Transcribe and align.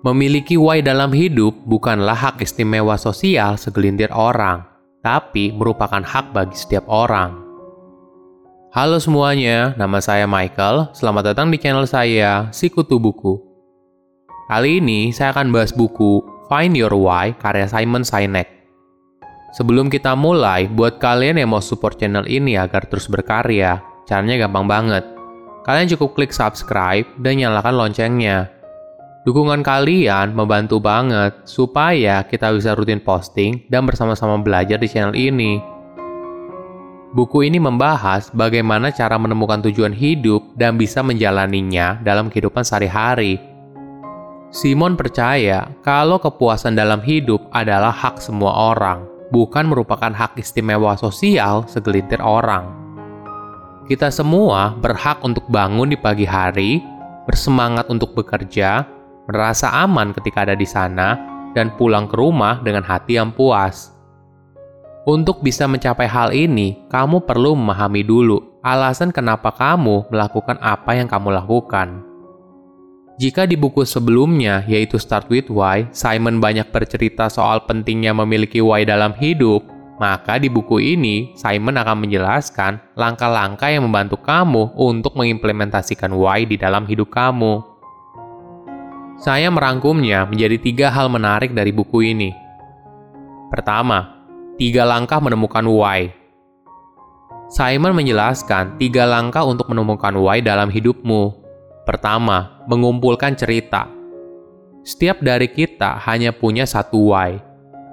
Memiliki 0.00 0.56
why 0.56 0.80
dalam 0.80 1.12
hidup 1.12 1.52
bukanlah 1.68 2.16
hak 2.16 2.40
istimewa 2.40 2.96
sosial 2.96 3.60
segelintir 3.60 4.08
orang, 4.16 4.64
tapi 5.04 5.52
merupakan 5.52 6.00
hak 6.00 6.32
bagi 6.32 6.56
setiap 6.56 6.88
orang. 6.88 7.36
Halo 8.72 8.96
semuanya, 8.96 9.76
nama 9.76 10.00
saya 10.00 10.24
Michael. 10.24 10.88
Selamat 10.96 11.36
datang 11.36 11.52
di 11.52 11.60
channel 11.60 11.84
saya, 11.84 12.48
Sikutu 12.48 12.96
Buku. 12.96 13.44
Kali 14.48 14.80
ini 14.80 15.12
saya 15.12 15.36
akan 15.36 15.52
bahas 15.52 15.76
buku 15.76 16.24
Find 16.48 16.80
Your 16.80 16.96
Why 16.96 17.36
karya 17.36 17.68
Simon 17.68 18.00
Sinek. 18.00 18.48
Sebelum 19.52 19.92
kita 19.92 20.16
mulai, 20.16 20.64
buat 20.64 20.96
kalian 20.96 21.44
yang 21.44 21.52
mau 21.52 21.60
support 21.60 22.00
channel 22.00 22.24
ini 22.24 22.56
agar 22.56 22.88
terus 22.88 23.04
berkarya, 23.04 23.84
caranya 24.08 24.48
gampang 24.48 24.64
banget. 24.64 25.04
Kalian 25.68 25.92
cukup 25.92 26.16
klik 26.16 26.32
subscribe 26.32 27.04
dan 27.20 27.36
nyalakan 27.36 27.76
loncengnya 27.76 28.59
Dukungan 29.20 29.60
kalian 29.60 30.32
membantu 30.32 30.80
banget 30.80 31.44
supaya 31.44 32.24
kita 32.24 32.56
bisa 32.56 32.72
rutin 32.72 33.04
posting 33.04 33.68
dan 33.68 33.84
bersama-sama 33.84 34.40
belajar 34.40 34.80
di 34.80 34.88
channel 34.88 35.12
ini. 35.12 35.60
Buku 37.12 37.44
ini 37.44 37.60
membahas 37.60 38.32
bagaimana 38.32 38.88
cara 38.88 39.20
menemukan 39.20 39.60
tujuan 39.68 39.92
hidup 39.92 40.56
dan 40.56 40.80
bisa 40.80 41.04
menjalaninya 41.04 42.00
dalam 42.00 42.32
kehidupan 42.32 42.64
sehari-hari. 42.64 43.36
Simon 44.48 44.96
percaya 44.96 45.68
kalau 45.84 46.16
kepuasan 46.16 46.72
dalam 46.72 47.04
hidup 47.04 47.44
adalah 47.52 47.92
hak 47.92 48.24
semua 48.24 48.72
orang, 48.72 49.04
bukan 49.28 49.68
merupakan 49.68 50.16
hak 50.16 50.40
istimewa 50.40 50.96
sosial 50.96 51.68
segelintir 51.68 52.24
orang. 52.24 52.72
Kita 53.84 54.08
semua 54.08 54.72
berhak 54.80 55.20
untuk 55.20 55.44
bangun 55.52 55.92
di 55.92 55.98
pagi 56.00 56.24
hari, 56.24 56.80
bersemangat 57.28 57.90
untuk 57.92 58.16
bekerja, 58.16 58.86
merasa 59.30 59.70
aman 59.70 60.10
ketika 60.10 60.42
ada 60.42 60.58
di 60.58 60.66
sana, 60.66 61.14
dan 61.54 61.70
pulang 61.78 62.10
ke 62.10 62.18
rumah 62.18 62.58
dengan 62.62 62.82
hati 62.82 63.18
yang 63.18 63.30
puas. 63.30 63.94
Untuk 65.06 65.40
bisa 65.40 65.70
mencapai 65.70 66.10
hal 66.10 66.34
ini, 66.34 66.86
kamu 66.90 67.24
perlu 67.24 67.54
memahami 67.54 68.02
dulu 68.04 68.50
alasan 68.60 69.08
kenapa 69.08 69.48
kamu 69.56 70.12
melakukan 70.12 70.60
apa 70.60 70.92
yang 70.92 71.08
kamu 71.08 71.32
lakukan. 71.32 72.04
Jika 73.20 73.44
di 73.44 73.52
buku 73.52 73.84
sebelumnya, 73.84 74.64
yaitu 74.64 74.96
Start 74.96 75.28
With 75.28 75.52
Why, 75.52 75.92
Simon 75.92 76.40
banyak 76.40 76.72
bercerita 76.72 77.28
soal 77.28 77.68
pentingnya 77.68 78.16
memiliki 78.16 78.64
why 78.64 78.80
dalam 78.88 79.12
hidup, 79.12 79.60
maka 80.00 80.40
di 80.40 80.48
buku 80.48 80.80
ini, 80.80 81.36
Simon 81.36 81.76
akan 81.76 82.08
menjelaskan 82.08 82.96
langkah-langkah 82.96 83.68
yang 83.68 83.84
membantu 83.84 84.16
kamu 84.24 84.72
untuk 84.72 85.20
mengimplementasikan 85.20 86.16
why 86.16 86.48
di 86.48 86.56
dalam 86.56 86.88
hidup 86.88 87.12
kamu. 87.12 87.69
Saya 89.20 89.52
merangkumnya 89.52 90.24
menjadi 90.24 90.56
tiga 90.56 90.88
hal 90.88 91.12
menarik 91.12 91.52
dari 91.52 91.76
buku 91.76 92.08
ini. 92.08 92.32
Pertama, 93.52 94.24
tiga 94.56 94.88
langkah 94.88 95.20
menemukan 95.20 95.60
why. 95.68 96.08
Simon 97.52 97.92
menjelaskan 97.92 98.80
tiga 98.80 99.04
langkah 99.04 99.44
untuk 99.44 99.68
menemukan 99.68 100.16
why 100.16 100.40
dalam 100.40 100.72
hidupmu. 100.72 101.36
Pertama, 101.84 102.64
mengumpulkan 102.64 103.36
cerita. 103.36 103.92
Setiap 104.88 105.20
dari 105.20 105.52
kita 105.52 106.00
hanya 106.08 106.32
punya 106.32 106.64
satu 106.64 107.12
why. 107.12 107.36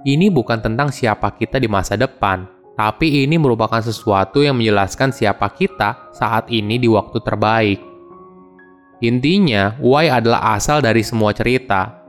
Ini 0.08 0.31
bukan 0.31 0.64
tentang 0.64 0.95
siapa 0.95 1.36
kita 1.36 1.59
di 1.59 1.67
masa 1.67 2.00
depan, 2.00 2.47
tapi 2.80 3.28
ini 3.28 3.36
merupakan 3.36 3.84
sesuatu 3.84 4.39
yang 4.39 4.56
menjelaskan 4.56 5.12
siapa 5.12 5.52
kita 5.52 6.08
saat 6.16 6.47
ini 6.47 6.80
di 6.80 6.88
waktu 6.88 7.19
terbaik. 7.19 7.86
Intinya, 8.98 9.78
why 9.78 10.09
adalah 10.09 10.58
asal 10.58 10.81
dari 10.81 11.06
semua 11.06 11.30
cerita. 11.34 12.02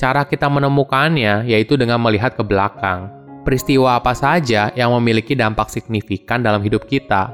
Cara 0.00 0.24
kita 0.24 0.48
menemukannya 0.48 1.44
yaitu 1.48 1.76
dengan 1.76 2.00
melihat 2.00 2.36
ke 2.36 2.44
belakang. 2.44 3.12
Peristiwa 3.44 4.00
apa 4.00 4.16
saja 4.16 4.72
yang 4.74 4.90
memiliki 4.96 5.36
dampak 5.36 5.68
signifikan 5.70 6.40
dalam 6.40 6.64
hidup 6.64 6.88
kita. 6.88 7.30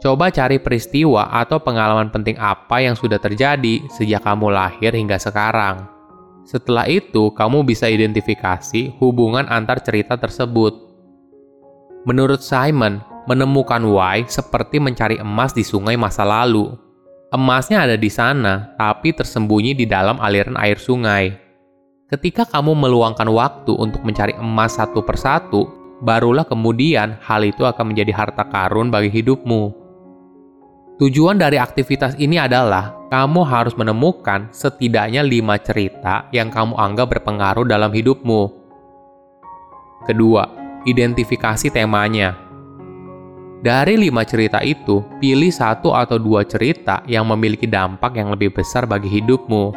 Coba 0.00 0.28
cari 0.28 0.60
peristiwa 0.60 1.32
atau 1.32 1.60
pengalaman 1.60 2.12
penting 2.12 2.36
apa 2.36 2.82
yang 2.82 2.92
sudah 2.92 3.16
terjadi 3.16 3.84
sejak 3.88 4.20
kamu 4.20 4.52
lahir 4.52 4.92
hingga 4.92 5.16
sekarang. 5.16 5.88
Setelah 6.44 6.84
itu, 6.84 7.32
kamu 7.32 7.64
bisa 7.64 7.88
identifikasi 7.88 9.00
hubungan 9.00 9.48
antar 9.48 9.80
cerita 9.80 10.20
tersebut. 10.20 10.76
Menurut 12.04 12.44
Simon, 12.44 13.00
menemukan 13.24 13.80
why 13.88 14.28
seperti 14.28 14.76
mencari 14.76 15.16
emas 15.24 15.56
di 15.56 15.64
sungai 15.64 15.96
masa 15.96 16.20
lalu. 16.20 16.83
Emasnya 17.34 17.82
ada 17.82 17.98
di 17.98 18.06
sana, 18.06 18.78
tapi 18.78 19.10
tersembunyi 19.10 19.74
di 19.74 19.90
dalam 19.90 20.22
aliran 20.22 20.54
air 20.54 20.78
sungai. 20.78 21.34
Ketika 22.06 22.46
kamu 22.46 22.78
meluangkan 22.78 23.26
waktu 23.26 23.74
untuk 23.74 24.06
mencari 24.06 24.38
emas 24.38 24.78
satu 24.78 25.02
persatu, 25.02 25.66
barulah 25.98 26.46
kemudian 26.46 27.18
hal 27.18 27.42
itu 27.42 27.66
akan 27.66 27.90
menjadi 27.90 28.14
harta 28.14 28.46
karun 28.46 28.86
bagi 28.86 29.10
hidupmu. 29.10 29.74
Tujuan 31.02 31.34
dari 31.34 31.58
aktivitas 31.58 32.14
ini 32.22 32.38
adalah 32.38 32.94
kamu 33.10 33.42
harus 33.42 33.74
menemukan 33.74 34.46
setidaknya 34.54 35.26
lima 35.26 35.58
cerita 35.58 36.30
yang 36.30 36.54
kamu 36.54 36.78
anggap 36.78 37.18
berpengaruh 37.18 37.66
dalam 37.66 37.90
hidupmu. 37.90 38.46
Kedua, 40.06 40.46
identifikasi 40.86 41.66
temanya. 41.74 42.43
Dari 43.60 43.94
lima 43.94 44.26
cerita 44.26 44.58
itu, 44.64 45.04
pilih 45.22 45.52
satu 45.52 45.94
atau 45.94 46.18
dua 46.18 46.42
cerita 46.42 47.04
yang 47.06 47.28
memiliki 47.28 47.68
dampak 47.68 48.18
yang 48.18 48.34
lebih 48.34 48.50
besar 48.50 48.88
bagi 48.88 49.06
hidupmu. 49.06 49.70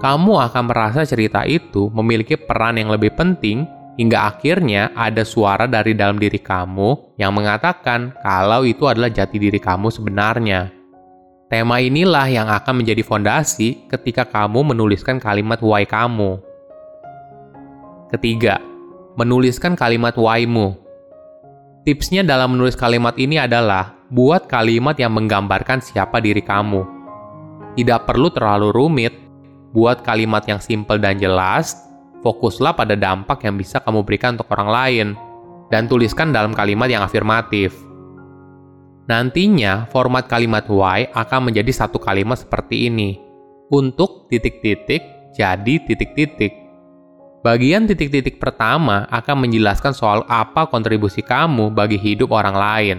Kamu 0.00 0.32
akan 0.40 0.64
merasa 0.64 1.04
cerita 1.04 1.44
itu 1.44 1.92
memiliki 1.92 2.38
peran 2.38 2.80
yang 2.80 2.88
lebih 2.88 3.12
penting 3.12 3.68
hingga 4.00 4.32
akhirnya 4.32 4.96
ada 4.96 5.28
suara 5.28 5.68
dari 5.68 5.92
dalam 5.92 6.16
diri 6.16 6.40
kamu 6.40 7.20
yang 7.20 7.36
mengatakan 7.36 8.16
kalau 8.24 8.64
itu 8.64 8.88
adalah 8.88 9.12
jati 9.12 9.36
diri 9.36 9.60
kamu 9.60 9.92
sebenarnya. 9.92 10.72
Tema 11.52 11.84
inilah 11.84 12.32
yang 12.32 12.48
akan 12.48 12.80
menjadi 12.80 13.04
fondasi 13.04 13.84
ketika 13.92 14.24
kamu 14.24 14.72
menuliskan 14.72 15.20
kalimat 15.20 15.60
why 15.60 15.84
kamu. 15.84 16.40
Ketiga, 18.08 18.56
menuliskan 19.20 19.76
kalimat 19.76 20.16
why-mu. 20.16 20.79
Tipsnya 21.80 22.20
dalam 22.20 22.52
menulis 22.52 22.76
kalimat 22.76 23.16
ini 23.16 23.40
adalah 23.40 23.96
buat 24.12 24.44
kalimat 24.52 25.00
yang 25.00 25.16
menggambarkan 25.16 25.80
siapa 25.80 26.20
diri 26.20 26.44
kamu. 26.44 26.84
Tidak 27.80 28.04
perlu 28.04 28.28
terlalu 28.28 28.68
rumit, 28.68 29.16
buat 29.72 30.04
kalimat 30.04 30.44
yang 30.44 30.60
simple 30.60 31.00
dan 31.00 31.16
jelas, 31.16 31.72
fokuslah 32.20 32.76
pada 32.76 32.92
dampak 33.00 33.48
yang 33.48 33.56
bisa 33.56 33.80
kamu 33.80 34.04
berikan 34.04 34.36
untuk 34.36 34.52
orang 34.52 34.68
lain, 34.68 35.08
dan 35.72 35.88
tuliskan 35.88 36.36
dalam 36.36 36.52
kalimat 36.52 36.92
yang 36.92 37.00
afirmatif. 37.00 37.72
Nantinya, 39.08 39.88
format 39.88 40.28
kalimat 40.28 40.68
why 40.68 41.08
akan 41.16 41.48
menjadi 41.48 41.72
satu 41.72 41.96
kalimat 41.96 42.36
seperti 42.36 42.92
ini. 42.92 43.16
Untuk 43.72 44.28
titik-titik, 44.28 45.32
jadi 45.32 45.74
titik-titik. 45.80 46.59
Bagian 47.40 47.88
titik-titik 47.88 48.36
pertama 48.36 49.08
akan 49.08 49.48
menjelaskan 49.48 49.96
soal 49.96 50.28
apa 50.28 50.68
kontribusi 50.68 51.24
kamu 51.24 51.72
bagi 51.72 51.96
hidup 51.96 52.36
orang 52.36 52.52
lain. 52.52 52.98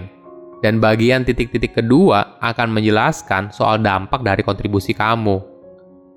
Dan 0.58 0.82
bagian 0.82 1.22
titik-titik 1.22 1.78
kedua 1.78 2.42
akan 2.42 2.74
menjelaskan 2.74 3.54
soal 3.54 3.78
dampak 3.78 4.26
dari 4.26 4.42
kontribusi 4.42 4.98
kamu. 4.98 5.38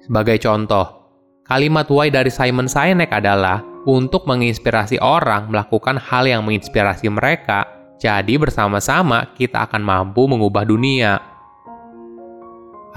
Sebagai 0.01 0.41
contoh, 0.41 1.05
kalimat 1.45 1.85
why 1.85 2.09
dari 2.09 2.33
Simon 2.33 2.65
Sinek 2.65 3.13
adalah 3.13 3.61
untuk 3.85 4.25
menginspirasi 4.25 4.97
orang 5.05 5.53
melakukan 5.53 6.01
hal 6.01 6.25
yang 6.25 6.41
menginspirasi 6.49 7.05
mereka, 7.13 7.69
jadi 8.01 8.41
bersama-sama 8.41 9.37
kita 9.37 9.69
akan 9.69 9.85
mampu 9.85 10.25
mengubah 10.25 10.65
dunia. 10.65 11.21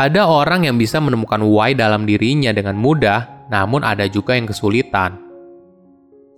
Ada 0.01 0.25
orang 0.25 0.65
yang 0.65 0.81
bisa 0.81 0.97
menemukan 1.05 1.45
why 1.45 1.77
dalam 1.77 2.09
dirinya 2.09 2.53
dengan 2.57 2.81
mudah 2.81 3.39
namun 3.49 3.81
ada 3.83 4.05
juga 4.07 4.37
yang 4.37 4.47
kesulitan. 4.47 5.28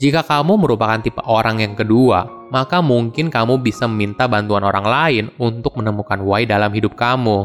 Jika 0.01 0.25
kamu 0.25 0.57
merupakan 0.57 0.97
tipe 0.97 1.21
orang 1.29 1.61
yang 1.61 1.77
kedua, 1.77 2.25
maka 2.49 2.81
mungkin 2.81 3.29
kamu 3.29 3.61
bisa 3.61 3.85
meminta 3.85 4.25
bantuan 4.25 4.65
orang 4.65 4.89
lain 4.89 5.25
untuk 5.37 5.77
menemukan 5.77 6.25
why 6.25 6.49
dalam 6.49 6.73
hidup 6.73 6.97
kamu. 6.97 7.45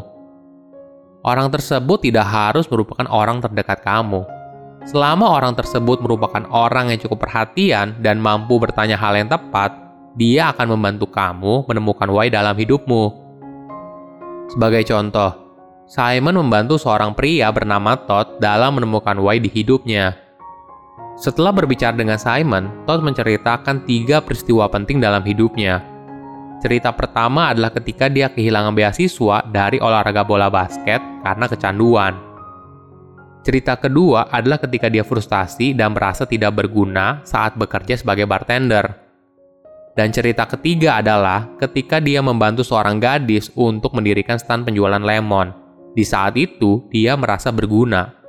Orang 1.19 1.51
tersebut 1.51 2.07
tidak 2.07 2.23
harus 2.23 2.63
merupakan 2.71 3.03
orang 3.11 3.43
terdekat 3.43 3.83
kamu. 3.83 4.23
Selama 4.87 5.35
orang 5.35 5.51
tersebut 5.51 5.99
merupakan 5.99 6.47
orang 6.47 6.95
yang 6.95 6.99
cukup 7.03 7.27
perhatian 7.27 7.99
dan 7.99 8.23
mampu 8.23 8.55
bertanya 8.55 8.95
hal 8.95 9.19
yang 9.19 9.27
tepat, 9.27 9.75
dia 10.15 10.55
akan 10.55 10.79
membantu 10.79 11.11
kamu 11.11 11.67
menemukan 11.67 12.07
why 12.07 12.31
dalam 12.31 12.55
hidupmu. 12.55 13.11
Sebagai 14.47 14.87
contoh, 14.87 15.59
Simon 15.91 16.39
membantu 16.39 16.79
seorang 16.79 17.11
pria 17.19 17.51
bernama 17.51 17.99
Todd 17.99 18.39
dalam 18.39 18.79
menemukan 18.79 19.19
why 19.19 19.43
di 19.43 19.51
hidupnya. 19.51 20.24
Setelah 21.15 21.55
berbicara 21.55 21.95
dengan 21.95 22.19
Simon, 22.19 22.83
Todd 22.83 22.99
menceritakan 22.99 23.87
tiga 23.87 24.19
peristiwa 24.19 24.67
penting 24.67 24.99
dalam 24.99 25.23
hidupnya. 25.23 25.79
Cerita 26.59 26.91
pertama 26.91 27.55
adalah 27.55 27.71
ketika 27.71 28.11
dia 28.11 28.27
kehilangan 28.27 28.75
beasiswa 28.75 29.47
dari 29.47 29.79
olahraga 29.79 30.27
bola 30.27 30.51
basket 30.51 30.99
karena 31.23 31.45
kecanduan. 31.47 32.13
Cerita 33.47 33.79
kedua 33.79 34.27
adalah 34.27 34.59
ketika 34.59 34.91
dia 34.91 35.05
frustasi 35.05 35.71
dan 35.71 35.95
merasa 35.95 36.27
tidak 36.27 36.57
berguna 36.57 37.23
saat 37.23 37.55
bekerja 37.55 37.95
sebagai 37.95 38.27
bartender. 38.27 38.83
Dan 39.95 40.11
cerita 40.11 40.43
ketiga 40.43 40.99
adalah 40.99 41.47
ketika 41.55 42.03
dia 42.03 42.19
membantu 42.19 42.67
seorang 42.67 42.99
gadis 42.99 43.47
untuk 43.55 43.95
mendirikan 43.95 44.35
stand 44.35 44.67
penjualan 44.67 44.99
lemon. 44.99 45.55
Di 45.95 46.03
saat 46.03 46.35
itu, 46.35 46.83
dia 46.91 47.15
merasa 47.15 47.55
berguna. 47.55 48.24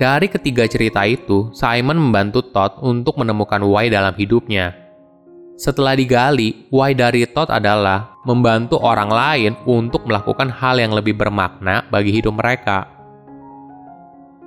Dari 0.00 0.26
ketiga 0.26 0.64
cerita 0.64 1.04
itu, 1.04 1.52
Simon 1.52 2.00
membantu 2.00 2.40
Todd 2.48 2.80
untuk 2.80 3.20
menemukan 3.20 3.60
why 3.60 3.92
dalam 3.92 4.16
hidupnya. 4.16 4.72
Setelah 5.54 5.94
digali, 5.94 6.66
why 6.72 6.96
dari 6.96 7.22
Todd 7.28 7.52
adalah 7.52 8.18
membantu 8.26 8.80
orang 8.82 9.12
lain 9.12 9.52
untuk 9.68 10.08
melakukan 10.08 10.50
hal 10.50 10.80
yang 10.80 10.90
lebih 10.96 11.14
bermakna 11.14 11.86
bagi 11.92 12.10
hidup 12.18 12.34
mereka. 12.34 12.88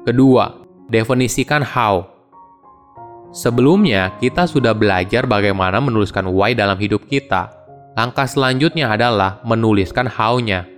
Kedua, 0.04 0.60
definisikan 0.92 1.64
how. 1.64 2.04
Sebelumnya, 3.32 4.18
kita 4.20 4.50
sudah 4.50 4.76
belajar 4.76 5.24
bagaimana 5.24 5.80
menuliskan 5.80 6.28
why 6.28 6.52
dalam 6.52 6.76
hidup 6.76 7.08
kita. 7.08 7.54
Langkah 7.96 8.28
selanjutnya 8.28 8.92
adalah 8.92 9.40
menuliskan 9.48 10.12
how-nya. 10.12 10.75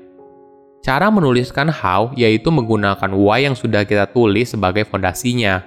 Cara 0.88 1.12
menuliskan 1.12 1.68
how 1.68 2.16
yaitu 2.16 2.48
menggunakan 2.48 3.12
why 3.12 3.44
yang 3.44 3.60
sudah 3.60 3.84
kita 3.84 4.08
tulis 4.08 4.56
sebagai 4.56 4.88
fondasinya. 4.88 5.60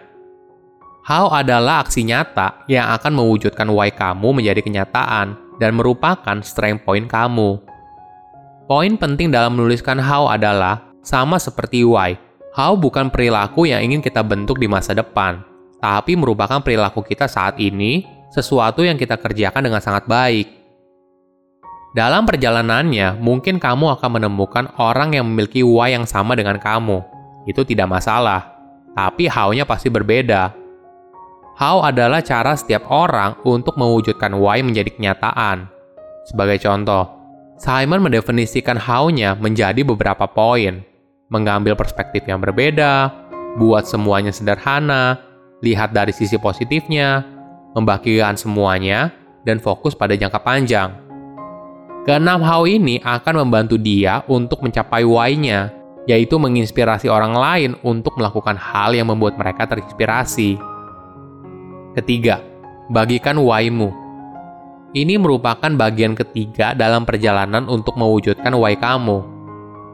How 1.04 1.28
adalah 1.28 1.84
aksi 1.84 2.08
nyata 2.08 2.64
yang 2.72 2.88
akan 2.96 3.20
mewujudkan 3.20 3.68
why 3.68 3.92
kamu 3.92 4.40
menjadi 4.40 4.64
kenyataan 4.64 5.36
dan 5.60 5.76
merupakan 5.76 6.40
strength 6.40 6.88
point 6.88 7.04
kamu. 7.04 7.60
Poin 8.64 8.96
penting 8.96 9.28
dalam 9.28 9.60
menuliskan 9.60 10.00
how 10.00 10.32
adalah 10.32 10.88
sama 11.04 11.36
seperti 11.36 11.84
why, 11.84 12.16
How 12.50 12.74
bukan 12.74 13.14
perilaku 13.14 13.70
yang 13.70 13.78
ingin 13.78 14.02
kita 14.02 14.26
bentuk 14.26 14.58
di 14.58 14.66
masa 14.66 14.90
depan, 14.90 15.38
tapi 15.78 16.18
merupakan 16.18 16.58
perilaku 16.58 17.06
kita 17.06 17.30
saat 17.30 17.54
ini, 17.62 18.02
sesuatu 18.34 18.82
yang 18.82 18.98
kita 18.98 19.14
kerjakan 19.14 19.70
dengan 19.70 19.78
sangat 19.78 20.10
baik. 20.10 20.59
Dalam 21.90 22.22
perjalanannya, 22.22 23.18
mungkin 23.18 23.58
kamu 23.58 23.98
akan 23.98 24.10
menemukan 24.22 24.70
orang 24.78 25.10
yang 25.18 25.26
memiliki 25.26 25.66
why 25.66 25.90
yang 25.90 26.06
sama 26.06 26.38
dengan 26.38 26.54
kamu. 26.62 27.02
Itu 27.50 27.66
tidak 27.66 27.90
masalah, 27.90 28.46
tapi 28.94 29.26
how-nya 29.26 29.66
pasti 29.66 29.90
berbeda. 29.90 30.54
How 31.58 31.82
adalah 31.82 32.22
cara 32.22 32.54
setiap 32.54 32.86
orang 32.94 33.42
untuk 33.42 33.74
mewujudkan 33.74 34.30
why 34.38 34.62
menjadi 34.62 34.94
kenyataan. 34.94 35.66
Sebagai 36.30 36.62
contoh, 36.62 37.10
Simon 37.58 38.06
mendefinisikan 38.06 38.78
how-nya 38.78 39.34
menjadi 39.34 39.82
beberapa 39.82 40.30
poin, 40.30 40.86
mengambil 41.26 41.74
perspektif 41.74 42.22
yang 42.22 42.38
berbeda, 42.38 43.10
buat 43.58 43.82
semuanya 43.90 44.30
sederhana, 44.30 45.18
lihat 45.58 45.90
dari 45.90 46.14
sisi 46.14 46.38
positifnya, 46.38 47.26
membagikan 47.74 48.38
semuanya, 48.38 49.10
dan 49.42 49.58
fokus 49.58 49.98
pada 49.98 50.14
jangka 50.14 50.38
panjang. 50.38 51.09
Keenam 52.08 52.40
hal 52.40 52.64
ini 52.64 52.96
akan 53.04 53.44
membantu 53.46 53.76
dia 53.76 54.24
untuk 54.24 54.64
mencapai 54.64 55.04
why-nya, 55.04 55.68
yaitu 56.08 56.40
menginspirasi 56.40 57.12
orang 57.12 57.36
lain 57.36 57.70
untuk 57.84 58.16
melakukan 58.16 58.56
hal 58.56 58.96
yang 58.96 59.12
membuat 59.12 59.36
mereka 59.36 59.68
terinspirasi. 59.68 60.56
Ketiga, 61.94 62.40
bagikan 62.88 63.36
why-mu. 63.36 63.92
Ini 64.90 65.20
merupakan 65.22 65.70
bagian 65.70 66.18
ketiga 66.18 66.74
dalam 66.74 67.06
perjalanan 67.06 67.70
untuk 67.70 67.94
mewujudkan 67.94 68.50
why 68.58 68.74
kamu 68.74 69.40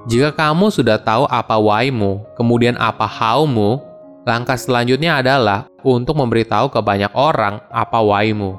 jika 0.06 0.30
kamu 0.30 0.70
sudah 0.70 1.02
tahu 1.02 1.26
apa 1.26 1.58
why-mu, 1.58 2.22
kemudian 2.38 2.78
apa 2.78 3.10
how-mu, 3.10 3.82
langkah 4.22 4.54
selanjutnya 4.54 5.18
adalah 5.18 5.66
untuk 5.82 6.14
memberitahu 6.14 6.70
ke 6.70 6.78
banyak 6.78 7.10
orang 7.10 7.58
apa 7.74 7.98
why-mu. 7.98 8.54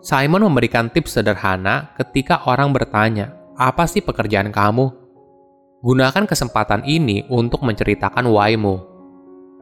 Simon 0.00 0.48
memberikan 0.48 0.88
tips 0.88 1.20
sederhana 1.20 1.92
ketika 2.00 2.40
orang 2.48 2.72
bertanya, 2.72 3.36
"Apa 3.56 3.84
sih 3.84 4.00
pekerjaan 4.00 4.48
kamu?" 4.48 4.88
Gunakan 5.84 6.24
kesempatan 6.24 6.84
ini 6.88 7.24
untuk 7.28 7.60
menceritakan 7.64 8.28
why-mu. 8.28 8.80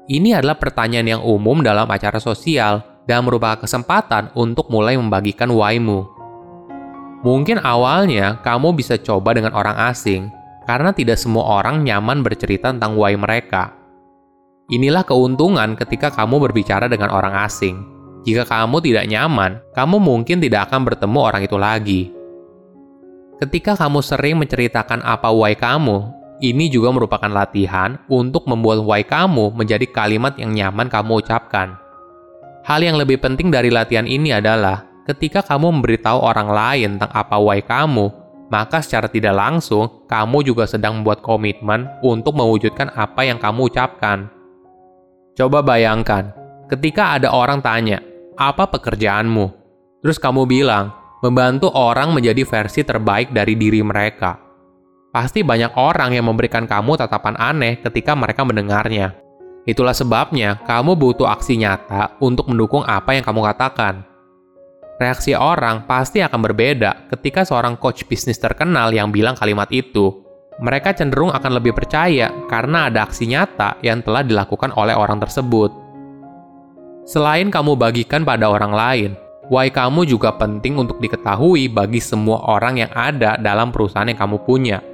Ini 0.06 0.38
adalah 0.38 0.58
pertanyaan 0.58 1.18
yang 1.18 1.22
umum 1.22 1.62
dalam 1.62 1.86
acara 1.90 2.22
sosial 2.22 2.82
dan 3.06 3.26
merupakan 3.26 3.62
kesempatan 3.66 4.30
untuk 4.38 4.70
mulai 4.70 4.94
membagikan 4.94 5.50
why-mu. 5.50 6.06
Mungkin 7.26 7.58
awalnya 7.58 8.38
kamu 8.46 8.78
bisa 8.78 8.94
coba 8.94 9.34
dengan 9.34 9.50
orang 9.58 9.74
asing, 9.90 10.30
karena 10.70 10.94
tidak 10.94 11.18
semua 11.18 11.58
orang 11.58 11.82
nyaman 11.82 12.22
bercerita 12.22 12.70
tentang 12.70 12.94
why 12.94 13.18
mereka. 13.18 13.74
Inilah 14.70 15.02
keuntungan 15.02 15.74
ketika 15.74 16.14
kamu 16.14 16.46
berbicara 16.46 16.86
dengan 16.86 17.10
orang 17.10 17.34
asing. 17.42 17.97
Jika 18.26 18.46
kamu 18.48 18.82
tidak 18.82 19.04
nyaman, 19.06 19.62
kamu 19.74 19.96
mungkin 20.02 20.42
tidak 20.42 20.70
akan 20.70 20.86
bertemu 20.88 21.18
orang 21.18 21.42
itu 21.46 21.56
lagi. 21.58 22.02
Ketika 23.38 23.78
kamu 23.78 24.02
sering 24.02 24.34
menceritakan 24.42 24.98
apa 25.06 25.30
why 25.30 25.54
kamu, 25.54 26.10
ini 26.42 26.70
juga 26.70 26.90
merupakan 26.90 27.30
latihan 27.30 27.98
untuk 28.10 28.46
membuat 28.50 28.82
why 28.82 29.02
kamu 29.06 29.54
menjadi 29.54 29.86
kalimat 29.90 30.34
yang 30.38 30.54
nyaman 30.54 30.90
kamu 30.90 31.22
ucapkan. 31.22 31.78
Hal 32.66 32.82
yang 32.82 32.98
lebih 32.98 33.22
penting 33.22 33.54
dari 33.54 33.70
latihan 33.70 34.06
ini 34.06 34.34
adalah 34.34 34.86
ketika 35.06 35.40
kamu 35.40 35.78
memberitahu 35.78 36.18
orang 36.18 36.50
lain 36.50 36.88
tentang 36.98 37.12
apa 37.14 37.36
why 37.38 37.62
kamu, 37.62 38.10
maka 38.50 38.82
secara 38.82 39.06
tidak 39.06 39.38
langsung 39.38 40.04
kamu 40.10 40.42
juga 40.44 40.64
sedang 40.66 41.00
membuat 41.00 41.22
komitmen 41.22 41.86
untuk 42.02 42.34
mewujudkan 42.34 42.90
apa 42.96 43.24
yang 43.24 43.38
kamu 43.38 43.70
ucapkan. 43.70 44.28
Coba 45.38 45.62
bayangkan, 45.62 46.34
ketika 46.68 47.16
ada 47.16 47.32
orang 47.32 47.64
tanya, 47.64 47.98
"Apa 48.36 48.68
pekerjaanmu?" 48.68 49.46
Terus 50.04 50.20
kamu 50.20 50.46
bilang, 50.46 50.94
"Membantu 51.24 51.72
orang 51.74 52.14
menjadi 52.14 52.44
versi 52.46 52.84
terbaik 52.86 53.34
dari 53.34 53.58
diri 53.58 53.82
mereka." 53.82 54.38
Pasti 55.10 55.42
banyak 55.42 55.74
orang 55.74 56.14
yang 56.14 56.28
memberikan 56.28 56.68
kamu 56.68 57.00
tatapan 57.00 57.34
aneh 57.40 57.80
ketika 57.80 58.12
mereka 58.12 58.44
mendengarnya. 58.44 59.16
Itulah 59.64 59.96
sebabnya 59.96 60.60
kamu 60.68 60.94
butuh 60.94 61.26
aksi 61.26 61.58
nyata 61.58 62.20
untuk 62.20 62.46
mendukung 62.52 62.84
apa 62.84 63.16
yang 63.16 63.24
kamu 63.24 63.40
katakan 63.52 64.08
reaksi 64.98 65.32
orang 65.32 65.86
pasti 65.86 66.20
akan 66.20 66.42
berbeda 66.42 67.08
ketika 67.14 67.46
seorang 67.46 67.78
coach 67.78 68.04
bisnis 68.04 68.36
terkenal 68.36 68.90
yang 68.90 69.14
bilang 69.14 69.38
kalimat 69.38 69.70
itu. 69.70 70.26
Mereka 70.58 70.98
cenderung 70.98 71.30
akan 71.30 71.62
lebih 71.62 71.70
percaya 71.70 72.34
karena 72.50 72.90
ada 72.90 73.06
aksi 73.06 73.30
nyata 73.30 73.78
yang 73.78 74.02
telah 74.02 74.26
dilakukan 74.26 74.74
oleh 74.74 74.90
orang 74.90 75.22
tersebut. 75.22 75.70
Selain 77.08 77.48
kamu 77.48 77.72
bagikan 77.72 78.20
pada 78.20 78.52
orang 78.52 78.68
lain, 78.68 79.10
why 79.48 79.72
kamu 79.72 80.04
juga 80.04 80.28
penting 80.36 80.76
untuk 80.76 81.00
diketahui 81.00 81.64
bagi 81.72 82.04
semua 82.04 82.36
orang 82.44 82.84
yang 82.84 82.92
ada 82.92 83.40
dalam 83.40 83.72
perusahaan 83.72 84.04
yang 84.04 84.20
kamu 84.20 84.44
punya. 84.44 84.84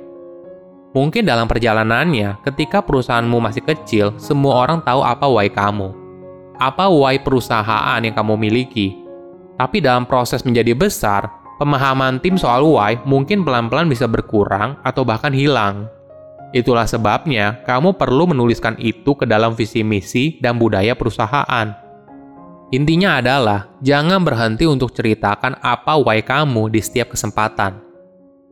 Mungkin 0.94 1.26
dalam 1.26 1.50
perjalanannya, 1.50 2.38
ketika 2.46 2.86
perusahaanmu 2.86 3.42
masih 3.42 3.66
kecil, 3.66 4.14
semua 4.14 4.62
orang 4.62 4.78
tahu 4.86 5.02
apa 5.02 5.26
why 5.26 5.50
kamu. 5.50 5.90
Apa 6.54 6.86
why 6.86 7.18
perusahaan 7.18 7.98
yang 7.98 8.14
kamu 8.14 8.38
miliki, 8.38 8.94
tapi 9.58 9.82
dalam 9.82 10.06
proses 10.06 10.46
menjadi 10.46 10.70
besar, 10.70 11.26
pemahaman 11.58 12.22
tim 12.22 12.38
soal 12.38 12.62
why 12.62 12.94
mungkin 13.02 13.42
pelan-pelan 13.42 13.90
bisa 13.90 14.06
berkurang 14.06 14.78
atau 14.86 15.02
bahkan 15.02 15.34
hilang. 15.34 15.90
Itulah 16.54 16.86
sebabnya 16.86 17.58
kamu 17.66 17.98
perlu 17.98 18.30
menuliskan 18.30 18.78
itu 18.78 19.18
ke 19.18 19.26
dalam 19.26 19.58
visi 19.58 19.82
misi 19.82 20.38
dan 20.38 20.62
budaya 20.62 20.94
perusahaan. 20.94 21.83
Intinya 22.72 23.20
adalah 23.20 23.68
jangan 23.84 24.24
berhenti 24.24 24.64
untuk 24.64 24.96
ceritakan 24.96 25.60
apa 25.60 26.00
why 26.00 26.24
kamu 26.24 26.72
di 26.72 26.80
setiap 26.80 27.12
kesempatan. 27.12 27.76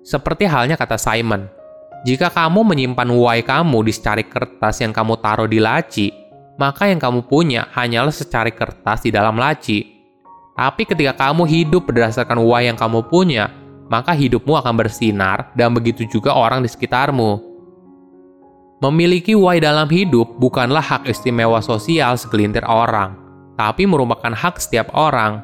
Seperti 0.04 0.45
halnya 0.45 0.76
kata 0.76 0.99
Simon, 1.00 1.49
jika 2.04 2.28
kamu 2.28 2.66
menyimpan 2.66 3.09
why 3.09 3.40
kamu 3.40 3.87
di 3.87 3.92
secari 3.95 4.26
kertas 4.26 4.83
yang 4.83 4.92
kamu 4.92 5.16
taruh 5.23 5.49
di 5.49 5.62
laci, 5.62 6.12
maka 6.61 6.90
yang 6.90 7.00
kamu 7.00 7.25
punya 7.25 7.71
hanyalah 7.73 8.12
secari 8.12 8.52
kertas 8.52 9.07
di 9.07 9.11
dalam 9.14 9.38
laci 9.40 9.92
tapi 10.52 10.85
ketika 10.85 11.16
kamu 11.16 11.49
hidup 11.49 11.88
berdasarkan 11.88 12.37
why 12.45 12.69
yang 12.69 12.76
kamu 12.76 13.09
punya, 13.09 13.49
maka 13.88 14.12
hidupmu 14.12 14.52
akan 14.61 14.75
bersinar 14.76 15.49
dan 15.57 15.73
begitu 15.73 16.04
juga 16.04 16.37
orang 16.37 16.61
di 16.61 16.69
sekitarmu. 16.69 17.40
Memiliki 18.83 19.33
why 19.33 19.62
dalam 19.62 19.88
hidup 19.88 20.37
bukanlah 20.37 20.83
hak 20.83 21.09
istimewa 21.09 21.62
sosial 21.64 22.19
segelintir 22.21 22.66
orang, 22.66 23.16
tapi 23.57 23.85
merupakan 23.85 24.33
hak 24.33 24.61
setiap 24.61 24.93
orang. 24.95 25.43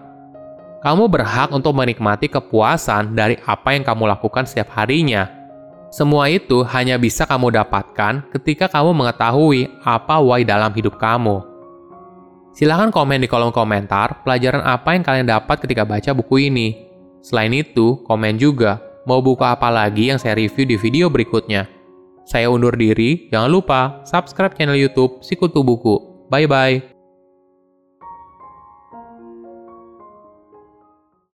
Kamu 0.79 1.11
berhak 1.11 1.51
untuk 1.51 1.75
menikmati 1.75 2.31
kepuasan 2.31 3.19
dari 3.19 3.35
apa 3.43 3.75
yang 3.75 3.83
kamu 3.83 4.07
lakukan 4.15 4.47
setiap 4.47 4.71
harinya. 4.79 5.27
Semua 5.89 6.29
itu 6.29 6.63
hanya 6.69 7.01
bisa 7.01 7.25
kamu 7.25 7.51
dapatkan 7.51 8.29
ketika 8.37 8.69
kamu 8.69 8.93
mengetahui 8.93 9.73
apa 9.83 10.21
why 10.21 10.45
dalam 10.45 10.71
hidup 10.77 11.01
kamu. 11.01 11.43
Silahkan 12.55 12.91
komen 12.91 13.23
di 13.23 13.29
kolom 13.31 13.55
komentar 13.55 14.23
pelajaran 14.27 14.63
apa 14.67 14.95
yang 14.95 15.03
kalian 15.07 15.27
dapat 15.31 15.63
ketika 15.63 15.87
baca 15.87 16.11
buku 16.11 16.51
ini. 16.51 16.75
Selain 17.23 17.51
itu, 17.55 18.03
komen 18.07 18.39
juga 18.39 18.83
mau 19.07 19.23
buku 19.23 19.43
apa 19.43 19.73
lagi 19.73 20.11
yang 20.13 20.21
saya 20.21 20.37
review 20.37 20.69
di 20.69 20.77
video 20.77 21.07
berikutnya. 21.09 21.71
Saya 22.29 22.53
undur 22.53 22.77
diri, 22.77 23.33
jangan 23.33 23.49
lupa 23.49 23.81
subscribe 24.05 24.53
channel 24.53 24.77
YouTube 24.77 25.25
Sikutu 25.25 25.65
Buku. 25.65 26.29
Bye-bye. 26.29 26.98